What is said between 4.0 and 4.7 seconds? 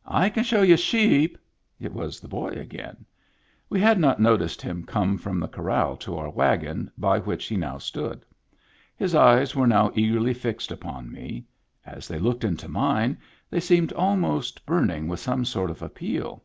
not noticed